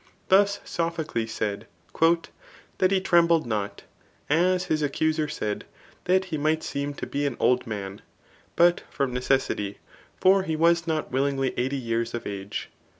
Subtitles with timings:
[0.29, 1.99] Thus Sophocles said, «*
[2.79, 3.83] That he trembled, not,
[4.31, 5.63] as his accuser said,
[6.05, 8.01] that he might seem to be an old man,
[8.55, 9.77] but from necessity;
[10.19, 12.71] for he was not willingly eighty years of age.